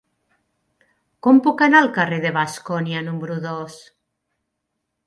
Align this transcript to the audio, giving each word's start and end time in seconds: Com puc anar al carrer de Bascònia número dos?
Com 1.27 1.41
puc 1.49 1.61
anar 1.67 1.83
al 1.83 1.91
carrer 1.99 2.19
de 2.25 2.33
Bascònia 2.41 3.05
número 3.11 3.39
dos? 3.49 3.79